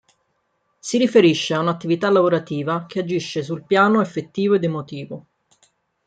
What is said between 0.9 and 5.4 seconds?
riferisce a un'attività lavorativa che agisce sul piano affettivo ed emotivo.